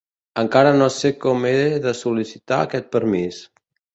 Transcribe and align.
Encara 0.43 0.69
no 0.77 0.87
sé 0.95 1.11
com 1.25 1.45
he 1.51 1.53
de 1.85 1.93
sol·licitar 2.01 2.61
aquest 2.65 2.91
permís. 2.97 3.45